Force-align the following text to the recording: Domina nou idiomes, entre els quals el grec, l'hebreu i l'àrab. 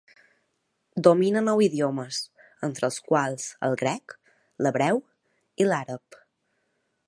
Domina 1.07 1.43
nou 1.47 1.61
idiomes, 1.65 2.21
entre 2.69 2.89
els 2.91 2.99
quals 3.11 3.47
el 3.69 3.77
grec, 3.85 4.17
l'hebreu 4.65 5.03
i 5.65 5.69
l'àrab. 5.71 6.23